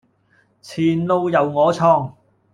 [0.63, 2.11] 前路由我創